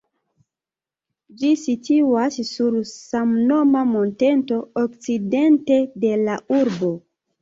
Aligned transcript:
Ĝi 1.41 1.51
situas 1.63 2.39
sur 2.51 2.79
samnoma 2.93 3.83
monteto, 3.93 4.59
okcidente 4.85 5.79
de 6.07 6.17
la 6.27 6.41
urbo. 6.63 6.95